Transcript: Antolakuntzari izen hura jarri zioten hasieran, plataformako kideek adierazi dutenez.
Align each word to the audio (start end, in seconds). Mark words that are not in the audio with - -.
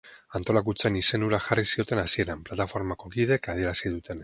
Antolakuntzari 0.37 0.99
izen 1.03 1.25
hura 1.27 1.41
jarri 1.49 1.65
zioten 1.73 2.03
hasieran, 2.05 2.43
plataformako 2.49 3.13
kideek 3.17 3.53
adierazi 3.57 3.97
dutenez. 3.97 4.19